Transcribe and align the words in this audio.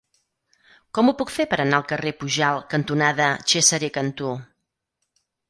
Com 0.97 1.11
ho 1.11 1.13
puc 1.19 1.33
fer 1.33 1.45
per 1.51 1.59
anar 1.63 1.79
al 1.81 1.85
carrer 1.91 2.13
Pujalt 2.23 2.65
cantonada 2.73 3.29
Cesare 3.53 3.93
Cantù? 4.01 4.33